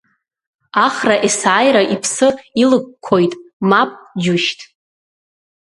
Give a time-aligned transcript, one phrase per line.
[0.85, 2.27] Ахра есааира иԥсы
[2.61, 3.33] илққоит
[3.69, 4.59] мап, џьушьҭ!